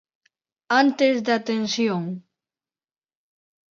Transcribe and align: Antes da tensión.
Antes 0.81 1.15
da 1.27 1.37
tensión. 1.49 2.03